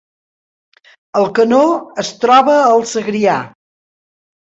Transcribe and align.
Alcanó 1.21 1.61
es 2.09 2.11
troba 2.25 2.59
al 2.65 2.89
Segrià 2.97 3.41